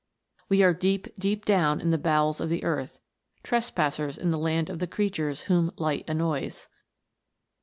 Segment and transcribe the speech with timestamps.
[0.49, 3.01] We are deep, deep down in the bowels of the THE GNOMES.
[3.43, 6.67] 257 earth, trespassers in the land of the creatures whom" light annoys."